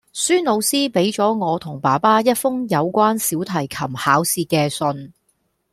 [0.13, 5.13] 孫老師畀咗我同爸爸一封有關小提琴考試嘅信